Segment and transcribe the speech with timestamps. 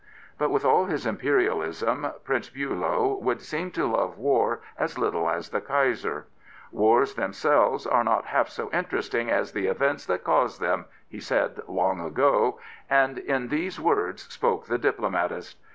[0.39, 5.49] But with all his Imperialism Prince Biilow would seem to love war as little as
[5.49, 6.25] the Kaiser.
[6.71, 11.61] Wars themselves are not half so interesting as the events that cause them," he said
[11.67, 12.59] long ago,
[12.89, 15.59] and in these words spoke the diplomatist.